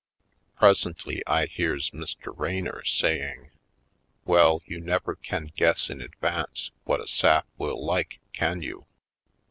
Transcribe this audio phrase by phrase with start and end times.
[0.57, 2.35] Presently I hears Mr.
[2.35, 3.51] Raynor saying:
[4.25, 8.87] "Well, you never can guess in advance what a sap will like, can you?